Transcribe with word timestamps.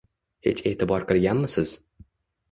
Hech 0.45 0.61
e`tibor 0.69 1.05
qilganmisiz 1.11 1.75